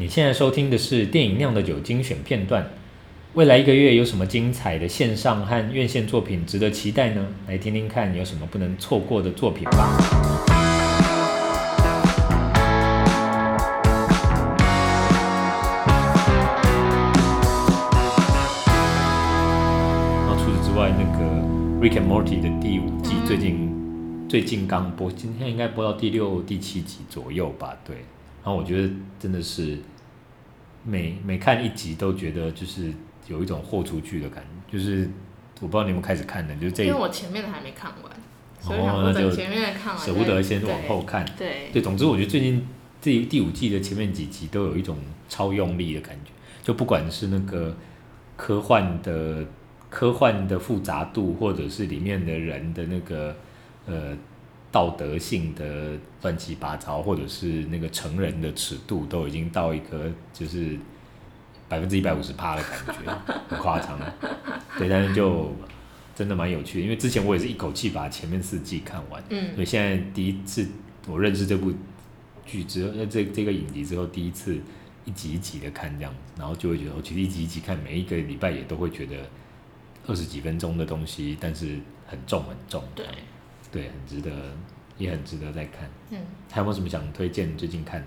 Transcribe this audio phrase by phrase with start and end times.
[0.00, 2.70] 你现在收听的是电影酿的酒精选片段。
[3.34, 7.26] 未来一个月有什么精彩的线上和院线作品值得期待呢？
[7.46, 9.98] 来听听看有什么不能错过的作品吧。
[20.16, 21.24] 然后除此之外，那个
[21.78, 27.76] 《Rick and Morty》的第五季最近最近刚播，今天应该播到第六、第七集左右吧？
[27.86, 27.96] 对。
[28.42, 28.88] 然后我觉得
[29.18, 29.76] 真的是
[30.84, 32.92] 每每看一集都觉得就是
[33.26, 35.08] 有一种豁出去的感觉，就是
[35.60, 38.12] 我不知道你们开始看的，就是这因为我前面的还没看完，
[38.60, 41.24] 所以想等前面的看完，舍不得先往后看。
[41.36, 42.66] 对对，对，总之我觉得最近
[43.00, 44.96] 这第五季的前面几集都有一种
[45.28, 46.30] 超用力的感觉，
[46.62, 47.76] 就不管是那个
[48.36, 49.44] 科幻的
[49.88, 53.36] 科幻的复杂度，或者是里面的人的那个
[53.86, 54.16] 呃。
[54.72, 60.78] 道德性的乱七八糟，或者是那个成人的尺度，都已经到一个就是
[61.68, 63.98] 百分之一百五十趴的感觉，很夸张。
[64.78, 65.52] 对，但是就
[66.14, 70.66] 真的蛮有趣的，因为之前我也是一口气把前面四季看完，嗯，所以现在第一次
[71.08, 71.72] 我认识这部
[72.46, 74.56] 剧之后，这这个影集之后，第一次
[75.04, 79.16] 一集一集的看这样子，然后就会觉得，我其实一集一集看，每一个礼拜也都会觉得
[80.06, 82.84] 二十几分钟的东西，但是很重很重。
[82.94, 83.04] 对。
[83.70, 84.30] 对，很值得，
[84.98, 85.88] 也很值得再看。
[86.10, 86.18] 嗯，
[86.50, 87.56] 还有没有什么想推荐？
[87.56, 88.06] 最近看的？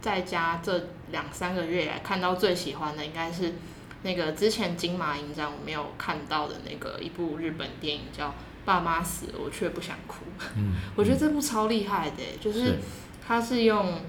[0.00, 3.52] 在家这两三个月来看到最喜欢的，应该是
[4.02, 8.28] 那个之前金马影展我没有看到的那个一部日本电影，叫
[8.64, 10.24] 《爸妈死了，我却不想哭》。
[10.56, 12.76] 嗯， 我觉得这部超厉害的，就是
[13.26, 14.00] 它是用，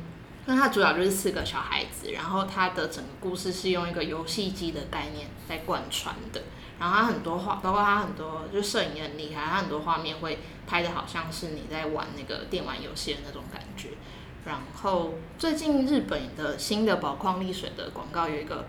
[0.50, 6.42] 那它主角就是四个小孩子，然后它的整个故事是用一个游戏机的概念在贯穿的。
[6.80, 13.89] 然后它很多画，包括它很多，就摄影也很厉害，它很多画面会拍的好像是你在玩那个电玩游戏的那种感觉。
[14.44, 18.66] 然后最近日本的新的宝矿力水的广告有一个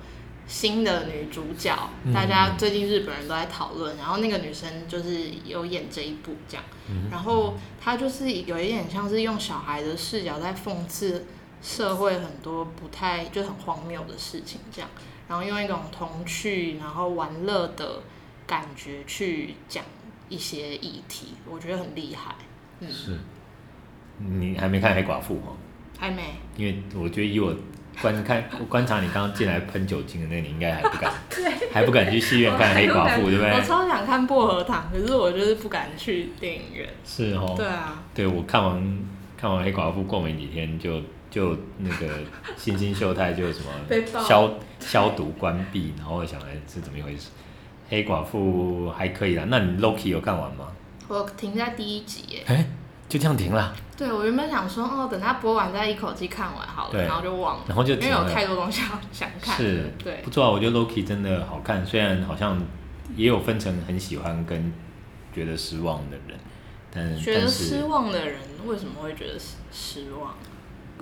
[0.46, 1.74] 新的女主角，
[2.12, 3.96] 大家最近日本人都在讨论。
[3.96, 6.64] 然后那个女生就是有演这一部这样，
[7.10, 11.24] 然后她就是有一点像是用小孩的视角在讽刺
[11.62, 14.88] 社会很多不太就很荒谬的事情这样。
[15.28, 18.02] 然后用一种童趣，然后玩乐的
[18.48, 19.84] 感觉去讲
[20.28, 22.34] 一些议题，我觉得很厉害。
[22.80, 23.16] 嗯，是。
[24.18, 25.52] 你还没看黑寡妇吗？
[25.96, 26.22] 还没。
[26.56, 27.54] 因为我觉得以我
[28.02, 33.52] 观看观察你刚刚进来喷酒精的那，你应该还不敢， 对还不敢去戏院看黑寡妇， 对不对？
[33.52, 36.88] 我超想看薄荷糖，可是我就是不敢去电影院。
[37.04, 37.54] 是哦。
[37.56, 38.02] 对啊。
[38.12, 38.98] 对，我看完
[39.36, 41.00] 看完黑寡妇过没几天就。
[41.30, 42.06] 就那个
[42.56, 43.70] 新兴秀泰就什么
[44.26, 47.28] 消消毒关闭，然后我想来是怎么一回事？
[47.88, 50.68] 黑寡妇还可以啦，那你 Loki 有看完吗？
[51.08, 52.44] 我停在第一集耶。
[52.46, 52.66] 哎，
[53.08, 53.74] 就这样停了？
[53.96, 59.56] 对，我原本想说哦，等他播完再一口气看完好了，然后就忘了，然后就因为有太多东西要想看。
[59.56, 62.60] 是，对，不错啊，我觉得 Loki 真的好看，虽然好像
[63.16, 64.72] 也有分成很喜欢跟
[65.34, 66.38] 觉得失望的人，
[66.92, 70.34] 但觉得失望的人为什么会觉得失失望？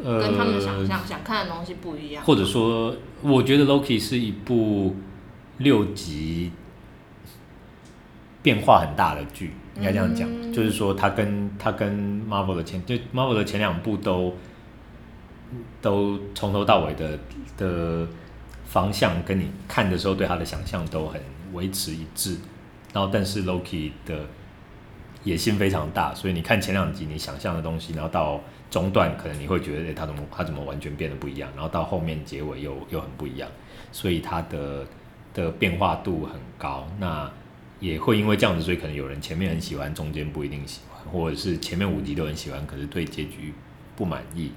[0.05, 2.25] 跟他们想象、呃、想看的东西不一样。
[2.25, 4.95] 或者说，我觉得 Loki 是一部
[5.59, 6.53] 六集
[8.43, 10.29] 变化很大的剧，应该这样讲。
[10.31, 14.35] 嗯、就是说，它跟它跟 Marvel 的前就 Marvel 的前两部都
[15.81, 17.19] 都从头到尾的
[17.57, 18.07] 的
[18.65, 21.21] 方向，跟你看的时候对它的想象都很
[21.53, 22.37] 维持一致。
[22.93, 24.25] 然后，但是 Loki 的
[25.29, 28.41] 野心非常大，所以你看前两集你想象的东西，然后到
[28.71, 31.51] 中段可能你会觉得，哎、欸，他怎么他怎么完全变得不一样？
[31.55, 33.49] 然后到后面结尾又又很不一样，
[33.93, 34.87] 所以它的
[35.35, 36.89] 的变化度很高。
[36.99, 37.31] 那
[37.81, 43.53] 也会因为这样子，所以可能有人前面很喜欢，中间不一定喜欢，或者是前面五集都很喜欢，可是对结局
[43.95, 44.51] 不满意。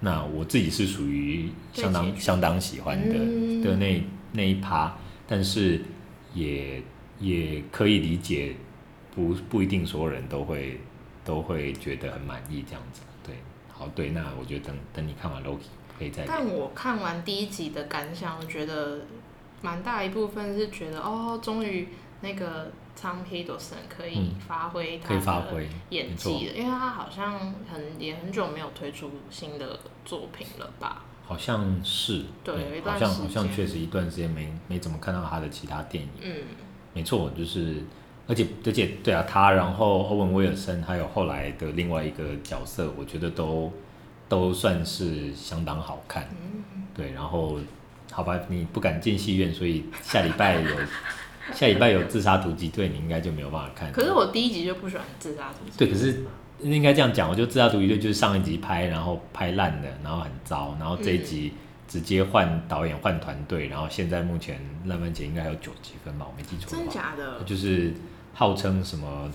[0.00, 4.96] 那我自己是属于相当相当喜欢的、嗯、的那那一趴，
[5.28, 5.80] 但是
[6.34, 6.82] 也
[7.20, 8.54] 也可以理解，
[9.14, 10.80] 不不一定所有人都会
[11.24, 13.02] 都会觉得很满意这样子。
[13.22, 13.36] 对，
[13.70, 15.66] 好，对，那我觉得等等你看完 Loki
[15.98, 16.24] 可以再。
[16.26, 19.00] 但我看完第一集的感想，我觉得
[19.60, 21.88] 蛮大一部分是觉得哦，终于
[22.22, 31.04] 那个 Tom Hiddleston 可以发挥他的演技了，因为他好像很也很久没有推出新的作品了吧？
[31.26, 36.10] 好像是，对，有一段好像好像确实一段时间没没怎么看到他的其他电影。
[36.22, 36.36] 嗯，
[36.94, 37.82] 没错，就是。
[38.26, 43.72] 而且而且对啊，他然后欧文威尔森还有后来的另外一个角色，我觉得都
[44.28, 46.28] 都算是相当好看。
[46.94, 47.58] 对，然后
[48.10, 50.70] 好吧，你不敢进戏院，所以下礼拜有
[51.52, 53.90] 下礼拜有自杀突击队，你应该就没有办法看。
[53.92, 55.76] 可是我第一集就不喜欢自杀突击。
[55.76, 56.22] 对，可是
[56.60, 61.52] 应该这样讲，我就自杀突击队就是上一集拍，然后拍烂的，然后很糟，然后这一集
[61.88, 66.70] 直接换导演换团队，然后现在目前烂番茄应该还有九级分吧，我没记错。
[66.70, 67.42] 真的假的？
[67.44, 67.92] 就是
[68.34, 69.30] 号称什么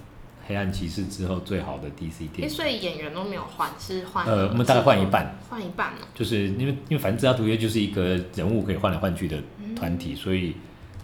[0.45, 2.44] 黑暗骑士之后最好的 DC 电影。
[2.44, 4.25] 欸，所以演员都没有换，是换？
[4.25, 5.35] 呃，我们大概换一半。
[5.49, 6.07] 换一半呢？
[6.15, 9.41] 就是因为因为反正《自杀突击》就是一个人物可以换来换去的
[9.75, 10.55] 团体，嗯，所以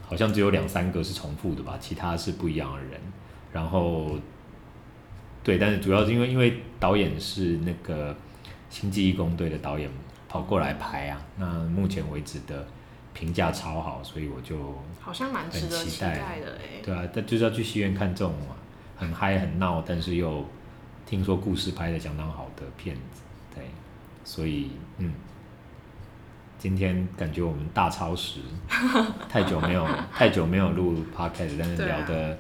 [0.08, 3.00] 好像只有两三个是重复的吧，其他是不一样的人。
[3.52, 4.18] 然后，
[5.44, 8.14] 对，但是主要是因为因为导演是那个
[8.70, 9.90] 《星际义工队》的导演。
[10.30, 11.22] 跑过来拍啊！
[11.38, 12.66] 那目前为止的
[13.14, 14.58] 评价超好，所以我就
[15.00, 16.82] 好像蛮值得期待的哎。
[16.84, 18.56] 对啊，但就是要去戏院看这种嘛
[18.98, 20.46] 很嗨很闹，但是又
[21.06, 23.22] 听说故事拍的相当好的片子。
[23.56, 23.64] 对，
[24.24, 25.14] 所以嗯，
[26.58, 28.40] 今天感觉我们大超时，
[29.30, 32.38] 太久没有太久没有录 podcast，但是聊的、啊、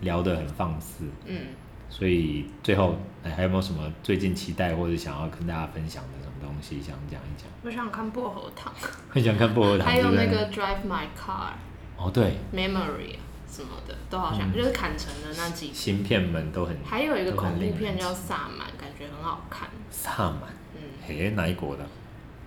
[0.00, 1.04] 聊的很放肆。
[1.26, 1.46] 嗯，
[1.88, 6.31] 所以最后哎，还有没有什么最近期待或者想要跟大家分享的？
[6.42, 8.72] 东西想讲一讲，我想看薄荷糖，
[9.08, 11.52] 很 想看薄荷糖，还有那个 Drive My Car，
[11.96, 13.16] 哦对，Memory
[13.48, 19.68] 什么的都好像，嗯、就是砍成的那几芯片们都很，还有一个恐怖片叫萨满，感觉很好看。
[19.90, 20.42] 萨满，
[20.74, 21.86] 嗯，嘿，哪一国的？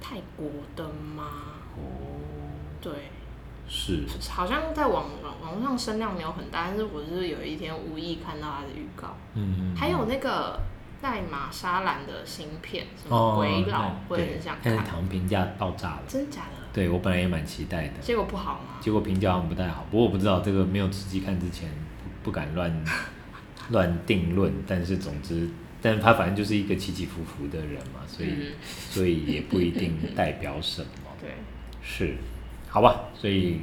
[0.01, 0.83] 泰国的
[1.15, 1.23] 吗？
[1.75, 1.81] 哦，
[2.81, 2.91] 对，
[3.67, 5.05] 是，好像在网
[5.41, 10.59] 网络上声量没有很大，但是我是有一天无意看到它的预告，嗯嗯，还有那个。
[11.01, 14.75] 奈玛莎兰的芯片，什么鬼佬，我也很想看。
[14.75, 16.65] 但是评价爆炸了，真假的？
[16.73, 18.79] 对，我本来也蛮期待的，结果不好吗？
[18.81, 21.69] 结果评价好像不太好，不过我不知道这个没有实际看之前
[22.03, 22.83] 不，不敢乱
[23.69, 24.51] 乱定论。
[24.65, 25.47] 但是总之，
[25.81, 28.53] 但是他反正就是一个起起伏伏的人嘛，所以、嗯、
[28.89, 30.87] 所以也不一定代表什么。
[31.21, 31.29] 对，
[31.83, 32.15] 是，
[32.67, 33.01] 好吧。
[33.13, 33.61] 所以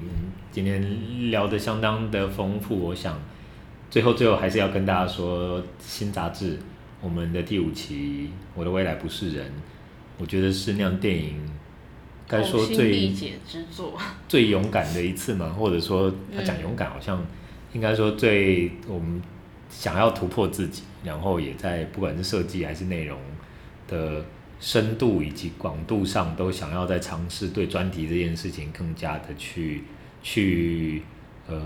[0.52, 3.18] 今天聊得相当的丰富，我想
[3.90, 6.58] 最后最后还是要跟大家说，新杂志。
[7.02, 9.46] 我们的第五期《我的未来不是人》，
[10.18, 11.34] 我觉得是那样电影
[12.28, 17.20] 该说最之作 最勇敢的一次嘛，或者说他讲勇敢，好像
[17.72, 19.20] 应该说最我们
[19.68, 23.18] 想要突破自己，然后也在不管是设计还是内容
[23.88, 24.24] 的
[24.60, 29.82] 深度以及广度上，都想要在尝试对专题这件事情更加的去
[30.22, 31.02] 去
[31.48, 31.60] 呃。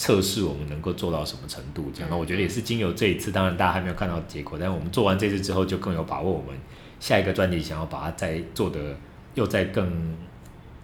[0.00, 6.58] 测试我们能够做到什么程度，这样，那我觉得也是经由这一次，当然大家还没有看到结果，但我们做完这次之后，就更有把握，我们
[6.98, 8.96] 下一个专辑想要把它再做的
[9.34, 10.16] 又再更，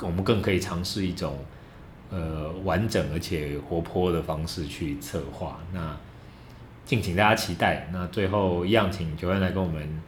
[0.02, 1.38] 我们更可以尝试一种
[2.10, 5.60] 呃完整而且活泼的方式去策划。
[5.72, 5.96] 那
[6.84, 7.88] 敬请大家期待。
[7.94, 10.02] 那最后一样，请 Joanne 来跟我们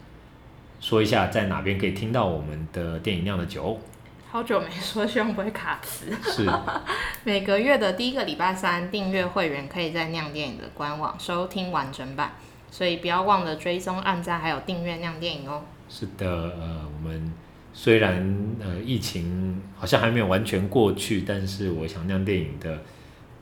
[0.80, 3.80] 说一下，在哪边可以听到我们的电影酿的酒。
[4.30, 6.12] 好久没说，希望不会卡词。
[6.22, 6.46] 是，
[7.24, 12.32] 每个月的第一个礼拜三，订阅会员可以在酿电影的官网收听完整版，
[12.70, 15.62] 所以不要忘了追踪、按赞，还有订阅酿电影哦。
[15.88, 17.32] 是的，呃，我们
[17.72, 22.82] 虽然呃疫情好像还没有完全过去，但是我想酿电影的，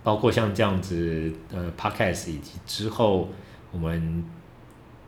[0.05, 3.29] 包括像这样子呃 Podcast 以及之后，
[3.73, 4.25] 我们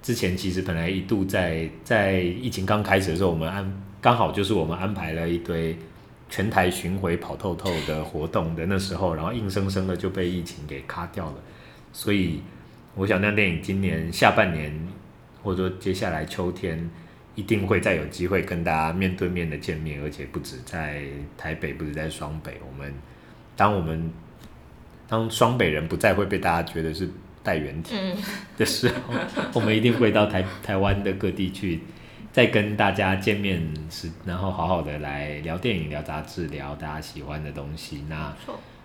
[0.03, 3.83] 之前其实本来一度在在疫情刚开始的时候，我们按。
[4.01, 5.77] 刚好就是我们安排了一堆
[6.31, 11.35] 全台巡回跑透透的活动的那时候，然后硬生生的就被疫情给卡掉了。
[11.93, 12.41] 所以
[12.95, 14.73] 我想，那电影今年下半年
[15.43, 16.89] 或者说接下来秋天
[17.35, 21.03] 一定会再有机会跟大家面对面的见面，而且不止在
[21.37, 22.61] 台北，不止在双北。
[22.71, 22.95] 我们
[23.57, 24.11] 当我们
[25.09, 27.09] 当双北人不再会被大家觉得是
[27.43, 27.97] 带原体
[28.57, 29.15] 的时候，
[29.55, 31.81] 我们一定会到台 台湾的各地去。
[32.39, 38.05] 再跟大家见面时，然后好好的来聊电影、聊杂志、聊大家喜欢的东西。
[38.09, 38.33] 那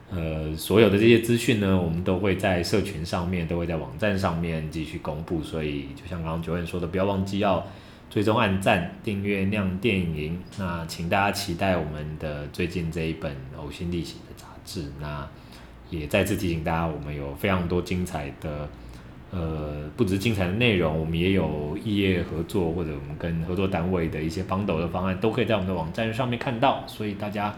[0.10, 5.44] 呃，所有的这些资讯呢，我们都会在社群上面，都会在网站上面继续公布。
[5.44, 7.64] 所以，就像刚刚 Joanne 说的，不要忘记要
[8.10, 10.34] 追踪、按赞、订阅《亮电影》。
[10.58, 14.92] 那请大家期待我们的最近这一本《呕心沥血》的杂志。
[15.00, 15.30] 那
[15.92, 18.68] 也再次提醒大家，我们有非常多精彩的。
[19.36, 26.84] 呃，不只是精彩的内容，我们也有异业合作或者我们跟合作单位的一些帮斗的方案，都可以在我们的网站上面看到。
[26.86, 27.52] 所以大家，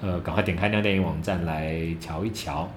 [0.00, 2.68] 呃，赶快点开酿电影网站来瞧一瞧。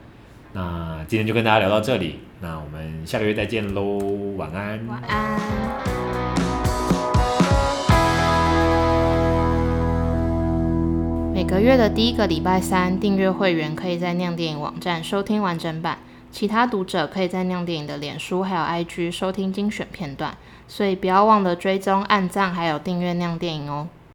[0.54, 3.98] 那今天就跟大家聊到这里，那我们下个月再见喽，
[4.38, 4.80] 晚安。
[4.88, 5.40] 晚安。
[11.34, 15.98] 每个月的第一个礼拜三，订阅会员可以在酿电影网站收听完整版。
[16.32, 23.88] 其他读者可以在酿电影的脸书还有 IG 收听精选片段，所以不要忘了追踪、按赞还有订阅酿电影哦。